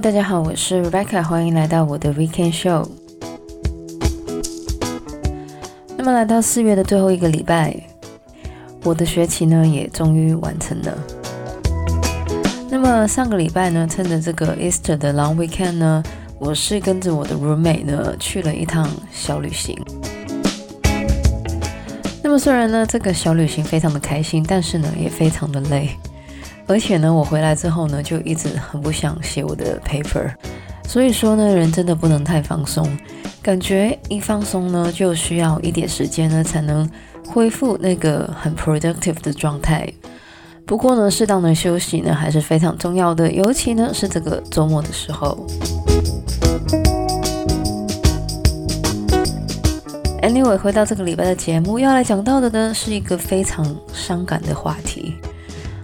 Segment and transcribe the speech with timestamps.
[0.00, 2.88] 大家好，我是 Rebecca，欢迎来到我的 Weekend Show。
[5.96, 7.74] 那么来到四月的最后一个礼拜，
[8.84, 10.96] 我的学期呢也终于完成了。
[12.70, 16.02] 那么上个礼拜呢，趁着这个 Easter 的 Long Weekend 呢，
[16.38, 19.76] 我是跟着我的 roommate 呢去了一趟小旅行。
[22.22, 25.90] 那么虽然呢这个小旅行非常的开心，但是呢也非常的累。
[26.68, 30.30] 而且呢，我回来之后呢，就一直很不想写我的 paper。
[30.86, 32.86] 所以说呢，人真的不能太放松，
[33.42, 36.88] 感觉一放松呢，就需要一点时间呢，才能
[37.26, 39.90] 恢复那个很 productive 的状态。
[40.66, 45.46] 不过呢，适当的休息呢，还是非常重要的，尤其呢是这个周末的时候。
[50.20, 54.87] Anyway，回到这个礼拜的节目，要来讲到的呢，是一个非常伤感的话题。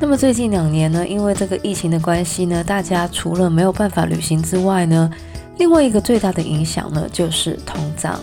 [0.00, 5.10] 那么最近两年呢，因为这个疫情的关系呢，大家除了没有办法旅行之外呢，
[5.58, 8.18] 另外一个最大的影响呢，就是通胀。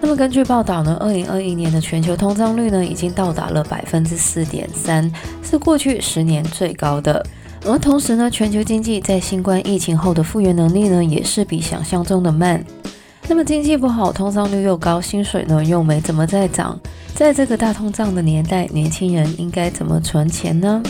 [0.00, 5.10] 那么根据报道呢，二零二一年的全球通胀率呢，已经到达了百分之四点三，
[5.42, 7.24] 是过去十年最高的。
[7.64, 12.62] 而同时呢，全球经济在新冠疫情后的复原能力呢，也是比想象中的慢。
[13.30, 16.80] 那么经济不好，通胀率又高，薪水呢又没怎么在涨，
[17.14, 20.82] 在这个大通胀的年代，年轻人应该怎么存钱呢？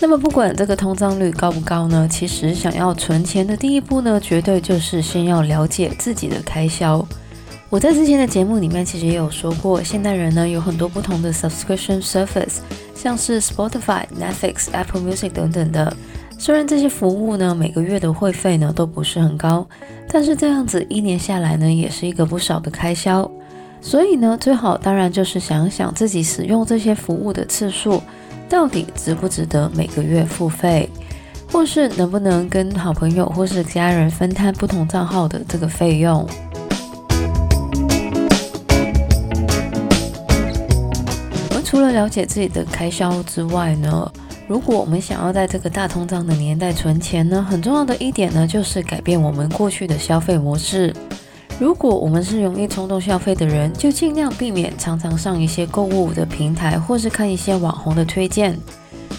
[0.00, 7.06] 那么不管这个通胀率高不高呢，其实想要存钱的第一步呢，绝对就是先要了解自己的开销。
[7.70, 12.58] 我在之前的节目里面其实也有说过，现代人呢有很多不同的 subscription service，
[12.96, 15.96] 像是 Spotify、Netflix、Apple Music 等等的。
[16.38, 19.66] 虽然这些服务呢，每个月的会费呢都不是很高，
[20.08, 23.30] 但是这样子一年下来呢，也是一个不少的开销。
[23.80, 28.02] 所以呢，最好当然就是想想自己使用这些服务的次数，
[28.48, 30.88] 到底值不值得每个月付费，
[31.50, 36.26] 或是能不能跟好朋友或是家人分摊不同账号的这个费用。
[41.50, 44.10] 而除了了解自己的开销之外呢，
[44.46, 50.94] 如果我们想要在这个大通胀的年代存钱呢，很重要的一点呢，就是改变我们过去的消费模式。
[51.58, 58.58] 如果我们是容易冲动消费的人，就尽量避免常常上一些购物的平台，或是看一些网红的推荐。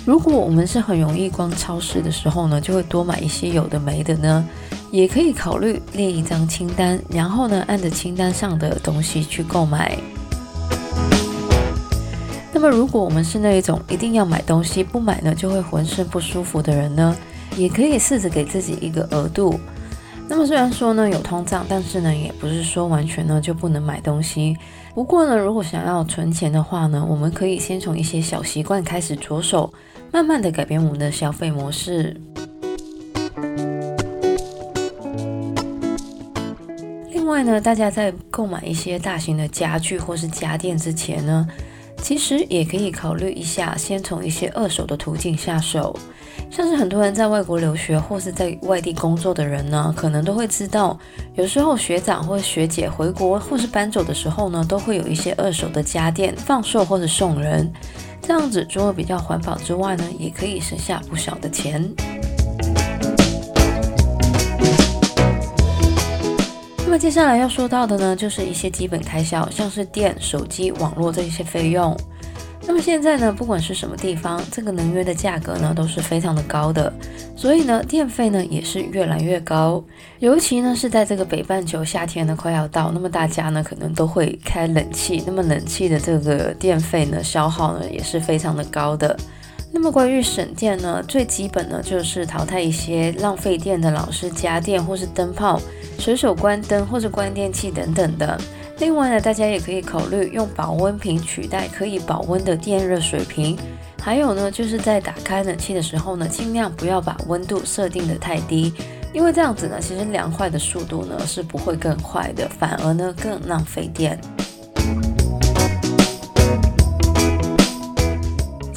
[0.06, 4.48] 如果我们是很容易逛超市的时候呢，就会多买一些有的没的呢，
[4.92, 9.98] 也可以考虑列一张清单，然后呢，按着清单上的东西去购买。
[12.56, 17.14] 那么，如果我们是那一种一定要买东西，不买呢就会浑身不舒服的人呢，
[17.58, 19.60] 也可以试着给自己一个额度。
[20.30, 24.56] 那么虽然说呢有通胀，但是呢也不是说完全呢就不能买东西。
[24.94, 29.74] 不过呢，如果想要存钱的话呢，我们可以先从一些小习惯开始着手，
[30.14, 32.16] 慢慢的改变我们的消费模式。
[37.12, 41.46] 另外呢，大家在购买一些大型的家具或是家电之前呢，
[42.06, 45.98] 其实也可以考虑一下，先从一些二手的途径下手。
[46.52, 50.96] 像是很多人在外国留学或是在外地工作的人呢，可能都会知道，
[51.34, 57.74] 有时候学长或学姐回国或是搬走的时候呢，都会有一些二手的家电放售或者送人。
[58.22, 61.92] 这样子除了比较环保之外呢，也可以省下不少的钱。
[66.96, 71.94] 么接下来要说到的呢，就是一些基本开销，像是电、手机、网络这一些费用。
[72.66, 76.92] 那么现在呢，不管是什么地方，这个能源的价格呢都是非常的高的，
[77.36, 79.84] 所以呢，电费呢也是越来越高。
[80.20, 89.18] 尤其呢是在这个北半球夏天呢快要到，那么大家呢可能都会开冷气，那么冷气的这个电费呢消耗呢也是非常的高的。
[89.76, 95.62] 那么关于省电呢，最基本呢就是淘汰一些浪费电的老式家电或是灯泡。
[96.00, 98.40] 随手关灯或者关电器等等的。
[98.80, 103.58] 另外呢，大家也可以考虑用保温瓶取代可以保温的电热水瓶。
[104.02, 108.74] 还有呢，就是在打开冷气的时候呢，尽量不要把温度设定得太低，
[109.14, 114.18] 因为这样子呢，其实凉快的速度呢是不会更快的，反而呢更浪费电。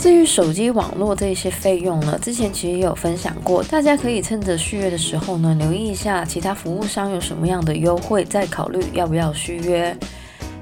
[0.09, 9.95] 至于手机网络这些费用呢，之前其实也有分享过，大家可以趁着续约的时候呢，留意一下其他服务商有什么样的优惠，再考虑要不要续约。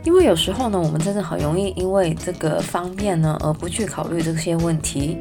[0.02, 5.16] 因为有时候呢，我们真的很容易因为这个方便呢，而不去考虑这些问题。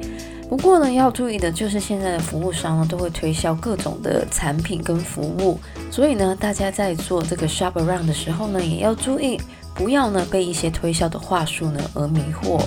[0.49, 5.59] 不过呢，要注意的就是现在的服务商呢，都会推销各种的产品跟服务，
[5.91, 9.39] 所以呢，大家在做这个 shop around 的时候呢，也要注意，
[9.75, 12.59] 不要呢被一些推销的话术呢而迷惑。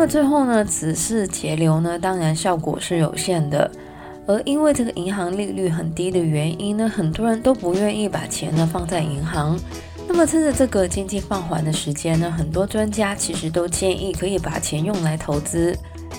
[0.00, 3.70] 么最后呢，只是节流呢，当然效果是有限的。
[4.26, 9.60] 而因为这个银行利率很低的原因呢，很多人都不愿意把钱呢放在银行。
[10.08, 15.76] 那么趁着这个经济放缓的时间呢，很多专家其实都建议可以把钱用来投资。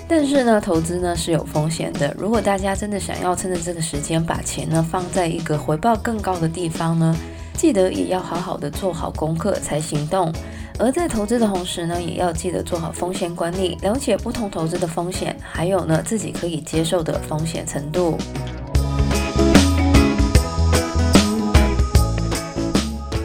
[0.07, 2.15] 但是呢，投资呢是有风险的。
[2.19, 7.15] 如果大家真的想要趁着这个时间把钱呢放在一个回报更高的地方呢，
[7.55, 10.31] 记得也要好好的做好功课才行动。
[10.79, 18.17] 而在投资的同时呢，也要记得做好风险管理，了解不同投资的风险，还有呢自己可以接受的风险程度。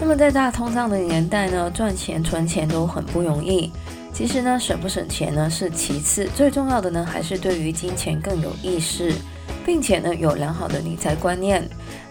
[0.01, 3.73] 那么在大通胀的年代呢，赚钱存钱都很不容易。
[4.13, 9.13] 其实呢，省不省钱呢是其次，最重要的呢还是对于金钱更有意识，
[9.65, 11.67] 并且呢有良好的理财观念。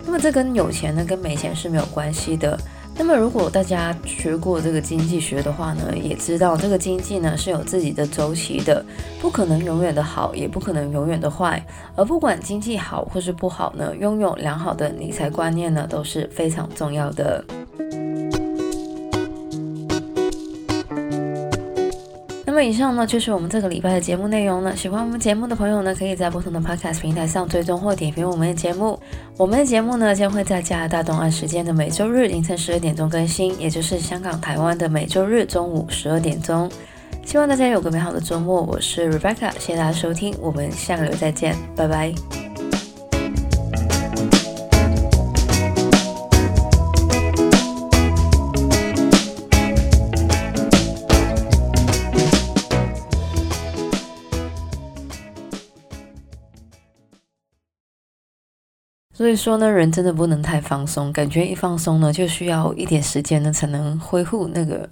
[0.05, 2.59] 那么这跟有钱呢跟没钱是没有关系的。
[2.97, 8.83] 那么如果大家学过这个经济学的话呢，也知道这个经济呢是有自己的周期的，
[9.21, 11.63] 不可能永远的好，也不可能永远的坏。
[11.95, 17.43] 而不管经济好或是不好呢，拥有良好的理财观念呢都是非常重要的。
[22.55, 24.73] 那么以上呢就是我们这个礼拜的节目内容了。
[24.73, 28.97] 喜欢我们节目的朋友呢，可以在不同的 Podcast 平台上追踪或点评我们的节目。
[29.35, 36.71] 我们的节目呢将会在加拿大东岸时间的每周日凌晨十二点钟更新，也就是香港、台湾的每周日中午十二点钟。
[37.25, 38.61] 希望大家有个美好的周末。
[38.61, 42.44] 我是 Rebecca，谢谢大家收听，我们下个礼拜再见，拜拜。
[59.15, 64.89] 所以说呢，人真的不能太放松，感觉一放松呢，就需要一点时间呢，才能恢复那个。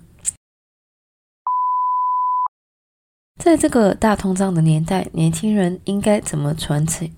[3.43, 7.11] 在这个大通胀的年代，年轻人应该怎么存钱？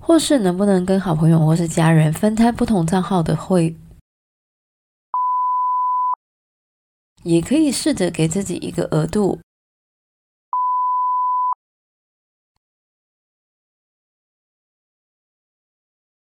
[0.00, 3.74] 或是能不能跟好朋友或是家人分开不同账号的会？
[7.24, 9.40] 也可以试着给自己一个额度。